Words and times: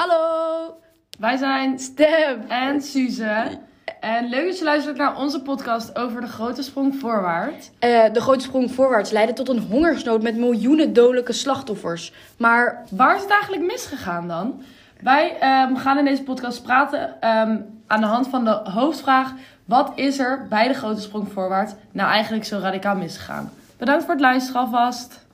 Hallo, 0.00 0.74
Wij 1.18 1.36
zijn 1.36 1.78
Stem. 1.78 2.44
en 2.48 2.82
Suze. 2.82 3.58
En 4.00 4.28
leuk 4.28 4.46
dat 4.46 4.58
je 4.58 4.64
luistert 4.64 4.96
naar 4.96 5.16
onze 5.16 5.42
podcast 5.42 5.98
over 5.98 6.20
de 6.20 6.26
grote 6.26 6.62
sprong 6.62 6.96
voorwaarts. 7.00 7.70
Eh, 7.78 8.12
de 8.12 8.20
grote 8.20 8.44
sprong 8.44 8.72
voorwaarts 8.72 9.10
leidde 9.10 9.32
tot 9.32 9.48
een 9.48 9.66
hongersnood 9.70 10.22
met 10.22 10.36
miljoenen 10.36 10.92
dodelijke 10.92 11.32
slachtoffers. 11.32 12.12
Maar 12.36 12.84
Waar 12.90 13.16
is 13.16 13.22
het 13.22 13.30
eigenlijk 13.30 13.62
misgegaan 13.62 14.28
dan? 14.28 14.62
Wij 15.00 15.38
ehm, 15.38 15.76
gaan 15.76 15.98
in 15.98 16.04
deze 16.04 16.22
podcast 16.22 16.62
praten 16.62 17.20
ehm, 17.20 17.58
aan 17.86 18.00
de 18.00 18.06
hand 18.06 18.28
van 18.28 18.44
de 18.44 18.60
hoofdvraag: 18.64 19.32
wat 19.64 19.92
is 19.94 20.18
er 20.18 20.46
bij 20.48 20.68
de 20.68 20.74
grote 20.74 21.00
sprong 21.00 21.32
voorwaarts 21.32 21.72
nou 21.92 22.10
eigenlijk 22.10 22.44
zo 22.44 22.58
radicaal 22.58 22.96
misgegaan? 22.96 23.52
Bedankt 23.76 24.04
voor 24.04 24.12
het 24.12 24.22
luisteren 24.22 24.60
alvast. 24.60 25.28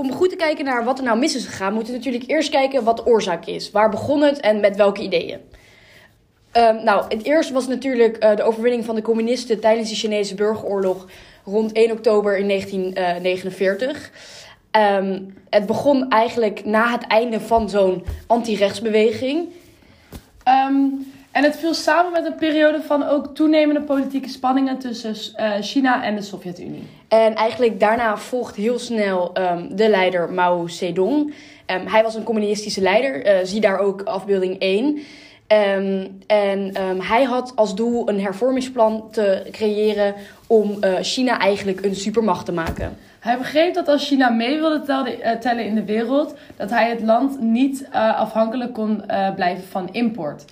Om 0.00 0.12
goed 0.12 0.30
te 0.30 0.36
kijken 0.36 0.64
naar 0.64 0.84
wat 0.84 0.98
er 0.98 1.04
nou 1.04 1.18
mis 1.18 1.36
is 1.36 1.44
gegaan, 1.44 1.72
moeten 1.72 1.92
we 1.92 1.98
natuurlijk 1.98 2.30
eerst 2.30 2.50
kijken 2.50 2.84
wat 2.84 2.96
de 2.96 3.06
oorzaak 3.06 3.46
is. 3.46 3.70
Waar 3.70 3.90
begon 3.90 4.22
het 4.22 4.40
en 4.40 4.60
met 4.60 4.76
welke 4.76 5.02
ideeën? 5.02 5.38
Ehm, 6.52 6.84
nou, 6.84 7.04
het 7.08 7.24
eerste 7.24 7.52
was 7.52 7.66
natuurlijk 7.66 8.16
eh, 8.16 8.36
de 8.36 8.42
overwinning 8.42 8.84
van 8.84 8.94
de 8.94 9.02
communisten 9.02 9.60
tijdens 9.60 9.88
de 9.88 9.94
Chinese 9.94 10.34
burgeroorlog 10.34 11.06
rond 11.44 11.72
1 11.72 11.90
oktober 11.90 12.38
in 12.38 12.46
1949. 12.46 14.10
Ehm, 14.70 15.20
het 15.50 15.66
begon 15.66 16.08
eigenlijk 16.08 16.64
na 16.64 16.90
het 16.90 17.06
einde 17.06 17.40
van 17.40 17.70
zo'n 17.70 18.04
anti-rechtsbeweging. 18.26 19.48
Ehm, 20.42 20.84
en 21.30 21.44
het 21.44 21.56
viel 21.56 21.74
samen 21.74 22.12
met 22.12 22.26
een 22.26 22.34
periode 22.34 22.82
van 22.82 23.02
ook 23.02 23.34
toenemende 23.34 23.80
politieke 23.80 24.28
spanningen 24.28 24.78
tussen 24.78 25.14
eh, 25.34 25.52
China 25.60 26.04
en 26.04 26.14
de 26.14 26.22
Sovjet-Unie. 26.22 26.86
En 27.08 27.34
eigenlijk 27.34 27.80
daarna 27.80 28.16
volgt 28.16 28.56
heel 28.56 28.78
snel 28.78 29.32
ehm, 29.32 29.76
de 29.76 29.88
leider 29.88 30.32
Mao 30.32 30.66
Zedong. 30.66 31.34
Ehm, 31.66 31.86
hij 31.86 32.02
was 32.02 32.14
een 32.14 32.22
communistische 32.22 32.80
leider, 32.80 33.24
eh, 33.24 33.38
zie 33.42 33.60
daar 33.60 33.78
ook 33.78 34.02
afbeelding 34.02 34.56
1. 34.58 34.98
Ehm, 35.46 36.06
en 36.26 36.74
hij 37.02 37.24
had 37.24 37.52
als 37.56 37.74
doel 37.74 38.08
een 38.08 38.20
hervormingsplan 38.20 39.08
te 39.10 39.48
creëren 39.50 40.14
om 40.46 40.76
eh, 40.80 40.94
China 41.00 41.38
eigenlijk 41.38 41.84
een 41.84 41.94
supermacht 41.94 42.44
te 42.44 42.52
maken. 42.52 42.96
Hij 43.20 43.38
begreep 43.38 43.74
dat 43.74 43.88
als 43.88 44.06
China 44.06 44.28
mee 44.28 44.58
wilde 44.58 44.80
tellen, 45.40 45.64
in 45.64 45.74
de 45.74 45.84
wereld, 45.84 46.34
dat 46.56 46.70
hij 46.70 46.88
het 46.88 47.02
land 47.02 47.40
niet 47.40 47.88
afhankelijk 47.92 48.72
kon 48.72 49.02
blijven 49.34 49.64
van 49.64 49.88
import. 49.92 50.44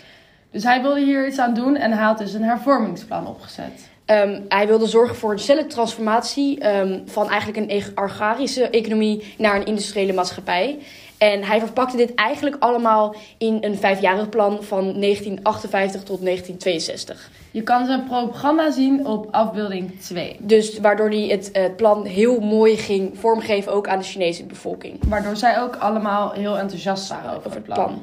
Dus 0.51 0.63
hij 0.65 0.83
wilde 0.83 1.01
hier 1.01 1.27
iets 1.27 1.39
aan 1.39 1.55
doen 1.55 1.77
en 1.77 1.93
hij 1.93 2.05
had 2.05 2.19
dus 2.19 2.33
een 2.33 2.43
hervormingsplan 2.43 3.27
opgezet. 3.27 3.89
Ehm, 4.05 4.41
hij 4.49 4.67
wilde 4.67 4.87
zorgen 4.87 5.17
voor 5.17 5.33
een 5.33 5.39
snelle 5.39 5.67
transformatie 5.67 6.59
ehm, 6.61 7.01
van 7.07 7.29
eigenlijk 7.29 7.59
een 7.71 7.77
e- 7.79 7.91
agrarische 7.95 8.69
economie 8.71 9.35
naar 9.39 9.57
een 9.57 9.65
industriële 9.67 10.13
maatschappij. 10.13 10.79
En 11.19 11.43
hij 11.45 11.59
verpakte 11.59 11.97
dit 11.97 12.15
eigenlijk 12.15 12.57
allemaal 12.59 13.15
in 13.39 13.59
een 13.61 13.77
vijfjarig 13.77 14.29
plan 14.29 14.63
van 14.63 14.85
1958 15.01 16.03
tot 16.03 16.21
1962. 16.23 17.31
Je 17.51 17.63
kan 17.63 17.87
zijn 17.87 18.05
propaganda 18.05 18.71
zien 18.71 19.07
op 19.07 19.29
afbeelding 19.31 20.01
2, 20.01 20.37
Dus 20.41 20.79
waardoor 20.79 21.09
hij 21.09 21.27
het 21.27 21.51
eh, 21.51 21.65
plan 21.77 22.05
heel 22.05 22.41
mooi 22.41 22.77
ging 22.77 23.19
vormgeven, 23.19 23.73
ook 23.73 23.89
aan 23.89 23.99
de 23.99 24.05
Chinese 24.05 24.45
bevolking. 24.45 24.99
waardoor 25.09 25.37
zij 25.37 25.61
ook 25.61 25.77
allemaal 25.77 26.31
heel 26.33 26.59
enthousiast 26.59 27.09
waren 27.09 27.25
over, 27.31 27.37
Over 27.47 27.51
het 27.51 27.55
het 27.55 27.65
plan. 27.75 27.85
plan. 27.87 28.03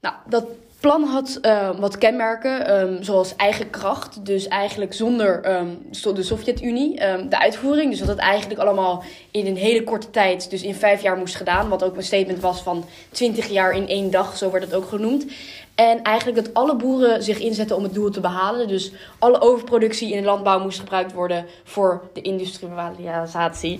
Nou, 0.00 0.14
dat 0.28 0.44
plan 0.84 1.04
had 1.04 1.38
eh, 1.42 1.70
wat 1.78 1.98
kenmerken, 1.98 2.66
ehm, 2.66 3.02
zoals 3.02 3.36
eigen 3.36 3.70
kracht. 3.70 4.26
Dus 4.26 4.48
eigenlijk 4.48 4.94
zonder 4.94 5.42
ehm, 5.42 5.66
de 6.14 6.22
Sovjet-Unie. 6.22 6.98
Ehm, 6.98 7.28
de 7.28 7.38
uitvoering, 7.38 7.90
dus 7.90 7.98
dat 7.98 8.08
het 8.08 8.18
eigenlijk 8.18 8.60
allemaal 8.60 9.04
in 9.30 9.46
een 9.46 9.56
hele 9.56 9.84
korte 9.84 10.10
tijd, 10.10 10.50
dus 10.50 10.62
in 10.62 10.74
vijf 10.74 11.02
jaar 11.02 11.16
moest 11.16 11.34
gedaan. 11.34 11.68
Wat 11.68 11.84
ook 11.84 11.96
een 11.96 12.02
statement 12.02 12.40
was 12.40 12.62
van 12.62 12.84
20 13.10 13.48
jaar 13.48 13.72
in 13.72 13.88
één 13.88 14.10
dag, 14.10 14.36
zo 14.36 14.50
werd 14.50 14.64
het 14.64 14.74
ook 14.74 14.88
genoemd. 14.88 15.26
En 15.74 16.02
eigenlijk 16.02 16.44
dat 16.44 16.54
alle 16.54 16.76
boeren 16.76 17.22
zich 17.22 17.38
inzetten 17.38 17.76
om 17.76 17.82
het 17.82 17.94
doel 17.94 18.10
te 18.10 18.20
behalen. 18.20 18.68
Dus 18.68 18.92
alle 19.18 19.40
overproductie 19.40 20.12
in 20.12 20.20
de 20.20 20.28
landbouw 20.28 20.60
moest 20.60 20.78
gebruikt 20.78 21.12
worden 21.12 21.46
voor 21.64 22.02
de 22.12 22.20
industrialisatie. 22.20 23.78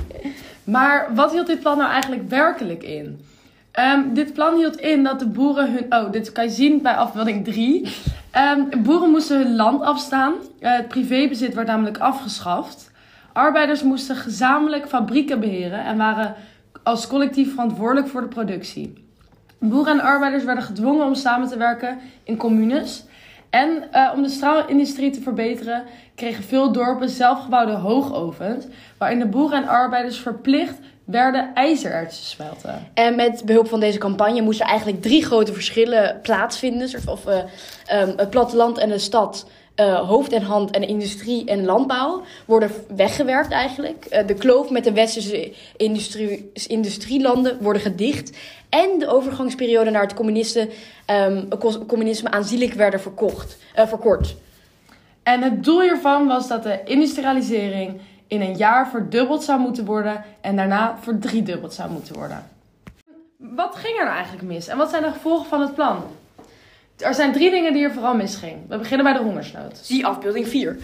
Maar 0.65 1.15
wat 1.15 1.33
hield 1.33 1.47
dit 1.47 1.61
plan 1.61 1.79
nou 1.79 1.91
eigenlijk 1.91 2.29
werkelijk 2.29 2.83
in? 2.83 3.27
Ehm, 3.75 4.13
dit 4.13 4.33
plan 4.33 4.57
hield 4.57 4.77
in 4.77 5.03
dat 5.03 5.19
de 5.19 5.27
boeren 5.27 5.73
hun. 5.73 5.87
Oh, 5.89 6.13
dit 6.13 6.33
kan 6.33 6.45
je 6.45 6.51
zien 6.51 6.83
bij 6.83 6.95
afbeelding 6.95 7.45
3. 7.45 7.97
Ehm, 8.31 8.83
boeren 8.83 9.11
moesten 9.11 9.39
hun 9.39 9.57
land 9.57 9.83
afstaan. 9.83 10.35
Eh, 10.61 10.77
het 10.77 10.89
privébezit 10.89 11.55
werd 11.55 11.67
namelijk 11.67 11.99
afgeschaft. 11.99 12.91
Arbeiders 13.33 13.83
moesten 13.83 14.17
gezamenlijk 14.17 14.89
fabrieken 14.89 15.41
beheren 15.41 15.85
en 15.85 15.97
waren 15.97 16.35
als 16.83 17.07
collectief 17.07 17.51
verantwoordelijk 17.51 18.09
voor 18.09 18.21
de 18.21 18.29
productie. 18.29 19.05
Boeren 19.59 19.93
en 19.93 20.05
arbeiders 20.05 20.45
werden 20.45 20.65
gedwongen 20.65 21.07
om 21.07 21.15
samen 21.15 21.49
te 21.49 21.57
werken 21.57 21.99
in 22.25 22.37
communes. 22.37 23.05
En 23.55 23.93
eh, 23.93 24.13
om 24.15 24.23
de 24.23 24.29
straalindustrie 24.29 25.11
te 25.11 25.21
verbeteren, 25.21 25.85
kregen 26.15 26.45
veel 26.45 26.73
dorpen 26.73 27.09
zelfgebouwde 27.09 27.73
hoogovens, 27.73 28.65
waarin 28.99 29.19
de 29.19 29.27
boeren 29.27 29.63
en 29.63 29.69
arbeiders 29.69 30.19
verplicht 30.19 30.75
werden 31.05 31.55
ijzererts 31.55 32.19
te 32.19 32.27
smelten. 32.27 32.91
En 32.95 33.17
met 33.17 33.43
behulp 33.45 33.69
van 33.69 33.81
deze 33.81 33.99
campagne 33.99 34.41
moesten 34.41 34.67
eigenlijk 34.67 35.03
drie 35.03 35.25
grote 35.25 35.53
verschillen 35.53 36.21
plaatsvinden. 36.23 36.91
Of 37.07 37.27
eh, 37.27 37.39
ehm, 37.87 38.13
het 38.17 38.31
platteland 38.31 38.79
en 38.79 38.89
de 38.89 38.99
stad, 38.99 39.47
eh, 39.75 40.09
hoofd 40.09 40.33
en 40.33 40.43
hand 40.43 40.71
en 40.71 40.89
industrie 40.89 41.45
en 41.45 41.65
landbouw 41.65 42.23
worden 42.47 42.71
weggewerkt 42.97 43.53
eigenlijk. 43.53 44.05
Eh, 44.05 44.27
de 44.27 44.35
kloof 44.35 44.71
met 44.71 44.85
de 44.85 44.93
westerse 44.93 45.53
industrie, 45.77 46.51
industrielanden 46.67 47.63
worden 47.63 47.83
gedicht. 47.83 48.37
En 48.69 48.99
de 48.99 49.09
overgangsperiode 49.09 49.91
naar 49.91 50.03
het 50.03 50.15
communisten, 50.15 50.69
ehm, 51.05 51.49
communisme 51.87 52.31
aanzienlijk 52.31 52.73
werden 52.73 53.01
verkocht, 53.01 53.59
eh, 53.75 53.87
verkort. 53.87 54.37
En 55.23 55.43
het 55.43 55.65
doel 55.65 55.81
hiervan 55.81 56.27
was 56.27 56.49
dat 56.49 56.63
de 56.63 56.81
industrialisering 56.85 58.01
in 58.27 58.41
een 58.41 58.57
jaar 58.57 58.89
verdubbeld 58.89 59.43
zou 59.43 59.61
moeten 59.61 59.85
worden 59.85 60.25
en 60.41 60.57
daarna 60.57 60.99
verdriedubbeld 61.01 61.75
zou 61.75 61.91
moeten 61.91 62.15
worden. 62.15 62.49
Wat 63.37 63.77
ging 63.77 63.99
er 63.99 64.05
nou 64.05 64.17
eigenlijk 64.17 64.47
mis 64.47 64.69
en 64.69 64.77
wat 64.77 64.91
zijn 64.91 65.03
de 65.03 65.11
gevolgen 65.11 65.47
van 65.47 65.61
het 65.61 65.75
plan? 65.75 66.03
Er 66.99 67.15
zijn 67.15 67.33
drie 67.33 67.51
dingen 67.51 67.73
die 67.73 67.85
er 67.85 67.93
vooral 67.93 68.15
misging. 68.15 68.57
We 68.69 68.79
beginnen 68.79 69.05
bij 69.05 69.13
de 69.13 69.23
hongersnood. 69.25 69.79
Zie 69.83 70.07
afbeelding 70.07 70.49
4. 70.49 70.77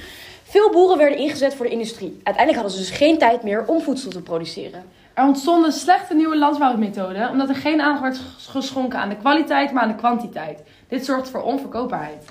Veel 0.43 0.71
boeren 0.71 0.99
werden 0.99 1.19
ingezet 1.19 1.55
voor 1.55 1.67
de 1.67 1.73
industrie. 1.73 2.21
Uiteindelijk 2.23 2.55
hadden 2.55 2.73
ze 2.73 2.79
dus 2.79 2.97
geen 2.97 3.19
tijd 3.19 3.43
meer 3.43 3.67
om 3.67 3.81
voedsel 3.81 4.11
te 4.11 4.23
produceren. 4.23 4.85
Er 5.15 5.25
ontstonden 5.25 5.73
slechte 5.73 6.15
nieuwe 6.15 6.37
landbouwmethoden 6.37 7.31
omdat 7.31 7.49
er 7.49 7.55
geen 7.55 7.81
aandacht 7.81 8.03
werd 8.03 8.21
geschonken 8.49 8.99
aan 8.99 9.09
de 9.09 9.17
kwaliteit, 9.17 9.73
maar 9.73 9.83
aan 9.83 9.89
de 9.89 9.95
kwantiteit. 9.95 10.63
Dit 10.89 11.05
zorgt 11.05 11.29
voor 11.29 11.43
onverkoopbaarheid. 11.43 12.25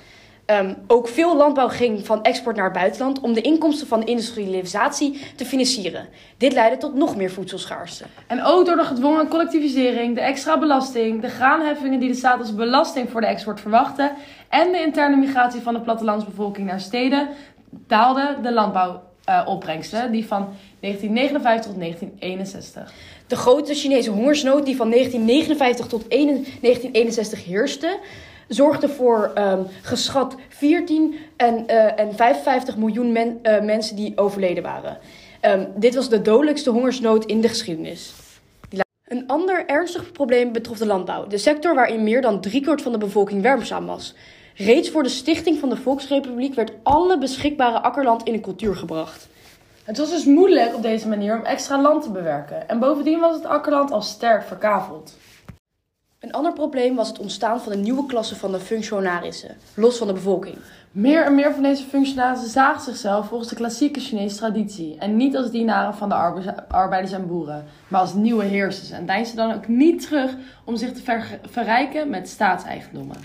Ehm, 0.50 0.74
ook 0.86 1.08
veel 1.08 1.36
landbouw 1.36 1.68
ging 1.68 2.06
van 2.06 2.22
export 2.22 2.56
naar 2.56 2.64
het 2.64 2.74
buitenland 2.74 3.20
om 3.20 3.32
de 3.32 3.40
inkomsten 3.40 3.86
van 3.86 4.00
de 4.00 4.06
industrialisatie 4.06 5.20
te 5.36 5.44
financieren. 5.44 6.08
Dit 6.36 6.52
leidde 6.52 6.76
tot 6.76 6.94
nog 6.94 7.16
meer 7.16 7.30
voedselschaarste. 7.30 8.04
En 8.26 8.44
ook 8.44 8.66
door 8.66 8.76
de 8.76 8.84
gedwongen 8.84 9.28
collectivisering, 9.28 10.14
de 10.14 10.20
extra 10.20 10.58
belasting, 10.58 11.20
de 11.20 11.28
graanheffingen 11.28 12.00
die 12.00 12.08
de 12.08 12.14
staat 12.14 12.40
als 12.40 12.54
belasting 12.54 13.10
voor 13.10 13.20
de 13.20 13.26
export 13.26 13.60
verwachtte 13.60 14.12
en 14.48 14.72
de 14.72 14.80
interne 14.80 15.16
migratie 15.16 15.60
van 15.60 15.74
de 15.74 15.80
plattelandsbevolking 15.80 16.66
naar 16.66 16.80
steden, 16.80 17.28
daalde 17.86 18.36
de 18.42 18.52
landbouwopbrengsten, 18.52 20.12
die 20.12 20.26
van 20.26 20.48
1959 20.80 21.70
tot 21.70 21.80
1961. 21.80 22.92
De 23.26 23.36
grote 23.36 23.74
Chinese 23.74 24.10
hongersnood 24.10 24.64
die 24.64 24.76
van 24.76 24.90
1959 24.90 25.86
tot 25.86 26.10
1961 26.10 27.44
heerste, 27.44 27.98
zorgde 28.54 28.88
voor 28.88 29.30
ehm, 29.34 29.60
geschat 29.82 30.34
14 30.48 31.16
en, 31.36 31.66
eh, 31.66 32.00
en 32.00 32.14
55 32.14 32.76
miljoen 32.76 33.16
eh, 33.16 33.62
mensen 33.62 33.96
die 33.96 34.12
overleden 34.16 34.62
waren. 34.62 34.98
Ehm, 35.40 35.64
dit 35.76 35.94
was 35.94 36.08
de 36.08 36.22
dodelijkste 36.22 36.70
hongersnood 36.70 37.24
in 37.24 37.40
de 37.40 37.48
geschiedenis. 37.48 38.12
Een 39.04 39.26
ander 39.26 39.66
ernstig 39.66 40.12
probleem 40.12 40.52
betrof 40.52 40.78
de 40.78 40.86
landbouw, 40.86 41.26
de 41.26 41.38
sector 41.38 41.74
waarin 41.74 42.02
meer 42.02 42.22
dan 42.22 42.40
driekwart 42.40 42.82
van 42.82 42.92
de 42.92 42.98
bevolking 42.98 43.42
werkzaam 43.42 43.86
was. 43.86 44.14
Reeds 44.54 44.90
voor 44.90 45.02
de 45.02 45.08
stichting 45.08 45.58
van 45.58 45.68
de 45.68 45.76
Volksrepubliek 45.76 46.54
werd 46.54 46.72
alle 46.82 47.18
beschikbare 47.18 47.80
akkerland 47.80 48.22
in 48.22 48.34
een 48.34 48.40
cultuur 48.40 48.76
gebracht. 48.76 49.28
Het 49.84 49.98
was 49.98 50.10
dus 50.10 50.24
moeilijk 50.24 50.74
op 50.74 50.82
deze 50.82 51.08
manier 51.08 51.38
om 51.38 51.44
extra 51.44 51.80
land 51.80 52.02
te 52.02 52.10
bewerken. 52.10 52.68
En 52.68 52.78
bovendien 52.78 53.20
was 53.20 53.34
het 53.34 53.46
akkerland 53.46 53.90
al 53.90 54.02
sterk 54.02 54.42
verkaveld. 54.42 55.16
Een 56.20 56.32
ander 56.32 56.52
probleem 56.52 56.96
was 56.96 57.08
het 57.08 57.18
ontstaan 57.18 57.60
van 57.60 57.72
een 57.72 57.80
nieuwe 57.80 58.06
klasse 58.06 58.36
van 58.36 58.52
de 58.52 58.60
functionarissen, 58.60 59.56
los 59.74 59.96
van 59.96 60.06
de 60.06 60.12
bevolking. 60.12 60.56
Meer 60.92 61.24
en 61.24 61.34
meer 61.34 61.52
van 61.52 61.62
deze 61.62 61.84
functionarissen 61.84 62.48
zagen 62.48 62.82
zichzelf 62.82 63.26
volgens 63.26 63.48
de 63.48 63.56
klassieke 63.56 64.00
Chinese 64.00 64.36
traditie. 64.36 64.96
En 64.98 65.16
niet 65.16 65.36
als 65.36 65.50
dienaren 65.50 65.94
van 65.94 66.08
de 66.08 66.14
arbe- 66.14 66.64
arbeiders 66.68 67.12
en 67.12 67.26
boeren, 67.26 67.64
maar 67.88 68.00
als 68.00 68.14
nieuwe 68.14 68.44
heersers. 68.44 68.90
En 68.90 69.06
deinsden 69.06 69.36
dan 69.36 69.56
ook 69.56 69.68
niet 69.68 70.02
terug 70.02 70.36
om 70.64 70.76
zich 70.76 70.92
te 70.92 71.02
ver- 71.02 71.40
verrijken 71.50 72.10
met 72.10 72.28
staatseigendommen. 72.28 73.16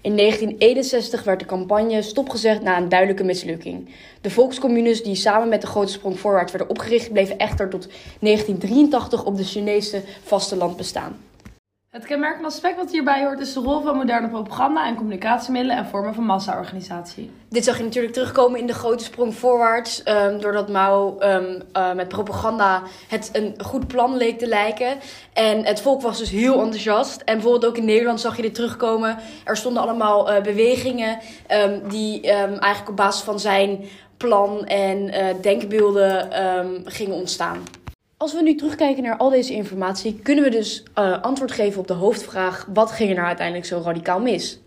In 0.00 0.16
1961 0.16 1.24
werd 1.24 1.40
de 1.40 1.46
campagne 1.46 2.02
stopgezet 2.02 2.62
na 2.62 2.76
een 2.76 2.88
duidelijke 2.88 3.24
mislukking. 3.24 3.88
De 4.20 4.30
volkscommunes 4.30 5.02
die 5.02 5.14
samen 5.14 5.48
met 5.48 5.60
de 5.60 5.66
grote 5.66 5.92
sprong 5.92 6.18
voorwaarts 6.18 6.52
werden 6.52 6.70
opgericht, 6.70 7.12
bleven 7.12 7.38
echter 7.38 7.68
tot 7.68 7.88
1983 8.20 9.24
op 9.24 9.36
de 9.36 9.44
Chinese 9.44 10.02
vasteland 10.22 10.76
bestaan. 10.76 11.16
Het 11.94 12.06
kenmerkende 12.06 12.48
aspect 12.48 12.76
wat 12.76 12.90
hierbij 12.90 13.24
hoort 13.24 13.40
is 13.40 13.52
de 13.52 13.60
rol 13.60 13.80
van 13.80 13.96
moderne 13.96 14.28
propaganda 14.28 14.86
en 14.86 14.94
communicatiemiddelen 14.94 15.76
en 15.76 15.86
vormen 15.86 16.14
van 16.14 16.24
massaorganisatie. 16.24 17.30
Dit 17.48 17.64
zag 17.64 17.76
je 17.78 17.84
natuurlijk 17.84 18.14
terugkomen 18.14 18.60
in 18.60 18.66
de 18.66 18.72
grote 18.72 19.04
sprong 19.04 19.34
voorwaarts. 19.34 20.02
ehm, 20.02 20.38
doordat 20.38 20.68
Mao 20.68 21.18
ehm, 21.18 21.60
eh, 21.72 21.92
met 21.92 22.08
propaganda 22.08 22.82
het 23.08 23.30
een 23.32 23.54
goed 23.64 23.86
plan 23.86 24.16
leek 24.16 24.38
te 24.38 24.46
lijken. 24.46 24.96
En 25.32 25.64
het 25.64 25.80
volk 25.80 26.02
was 26.02 26.18
dus 26.18 26.30
heel 26.30 26.60
enthousiast. 26.60 27.20
En 27.20 27.34
bijvoorbeeld 27.34 27.66
ook 27.66 27.76
in 27.76 27.84
Nederland 27.84 28.20
zag 28.20 28.36
je 28.36 28.42
dit 28.42 28.54
terugkomen. 28.54 29.18
Er 29.44 29.56
stonden 29.56 29.82
allemaal 29.82 30.30
eh, 30.30 30.42
bewegingen 30.42 31.18
ehm, 31.46 31.88
die 31.88 32.30
eigenlijk 32.30 32.88
op 32.88 32.96
basis 32.96 33.22
van 33.22 33.40
zijn 33.40 33.84
plan 34.16 34.66
en 34.66 35.08
eh, 35.08 35.34
denkbeelden 35.40 36.28
gingen 36.84 37.14
ontstaan. 37.14 37.62
Als 38.16 38.34
we 38.34 38.42
nu 38.42 38.54
terugkijken 38.54 39.02
naar 39.02 39.16
al 39.16 39.30
deze 39.30 39.54
informatie, 39.54 40.20
kunnen 40.22 40.44
we 40.44 40.50
dus 40.50 40.82
eh, 40.94 41.22
antwoord 41.22 41.52
geven 41.52 41.80
op 41.80 41.86
de 41.86 41.94
hoofdvraag: 41.94 42.66
wat 42.72 42.92
ging 42.92 43.08
er 43.08 43.14
nou 43.14 43.26
uiteindelijk 43.26 43.66
zo 43.66 43.82
radicaal 43.84 44.20
mis? 44.20 44.58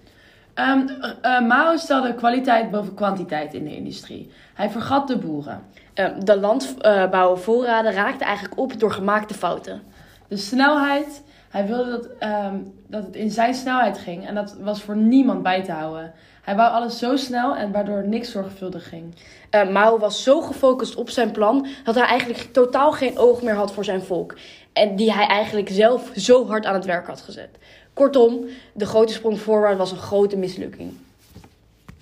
Eh, 0.54 1.40
Mao 1.48 1.78
stelde 1.78 2.16
kwaliteit 2.16 2.72
boven 2.72 2.94
kwantiteit 2.94 3.54
in 3.54 3.64
de 3.64 3.76
industrie. 3.76 4.32
Hij 4.54 4.70
vergat 4.70 5.08
de 5.08 5.18
boeren. 5.18 5.64
Ehm, 5.94 6.20
de 6.20 6.40
landbouwvoorraden 6.40 7.92
raakten 7.92 8.28
eigenlijk 8.28 8.60
op 8.60 8.80
door 8.80 8.92
gemaakte 8.92 9.34
fouten. 9.34 9.82
De 10.27 10.38
snelheid, 10.38 11.24
hij 11.50 11.68
wilde 11.68 11.89
dat, 11.89 12.07
ehm, 12.19 12.56
dat 12.88 13.06
het 13.06 13.15
in 13.15 13.31
zijn 13.31 13.53
snelheid 13.53 13.97
ging 13.97 14.27
en 14.27 14.35
dat 14.35 14.56
was 14.59 14.81
voor 14.81 14.95
niemand 14.95 15.44
bij 15.44 15.63
te 15.63 15.71
houden. 15.71 16.13
Hij 16.41 16.56
wou 16.56 16.71
alles 16.71 17.00
zo 17.00 17.15
snel 17.15 17.56
en 17.56 17.71
waardoor 17.71 18.07
niks 18.07 18.31
zorgvuldig 18.31 18.89
ging. 18.89 19.15
Uh, 19.51 19.69
Mao 19.69 19.97
was 19.97 20.24
zo 20.24 20.41
gefocust 20.41 20.95
op 20.95 21.09
zijn 21.09 21.31
plan 21.31 21.68
dat 21.83 21.95
hij 21.95 22.06
eigenlijk 22.06 22.53
totaal 22.53 22.91
geen 22.91 23.18
oog 23.18 23.41
meer 23.41 23.56
had 23.56 23.74
voor 23.74 23.85
zijn 23.85 24.01
volk. 24.01 24.35
En 24.74 24.95
die 24.95 25.13
hij 25.13 25.27
eigenlijk 25.27 25.69
zelf 25.69 26.12
zo 26.15 26.47
hard 26.47 26.65
aan 26.65 26.74
het 26.74 26.85
werk 26.85 27.07
had 27.07 27.21
gezet. 27.21 27.50
Kortom, 27.94 28.45
de 28.74 28.85
grote 28.85 29.13
sprong 29.13 29.39
voorwaarts 29.39 29.77
was 29.77 29.91
een 29.91 29.97
grote 29.97 30.38
mislukking. 30.38 30.94